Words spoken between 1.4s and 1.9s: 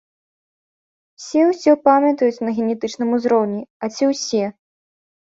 ўсё